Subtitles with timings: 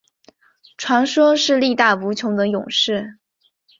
[0.77, 3.19] 传说是力大无穷的勇士。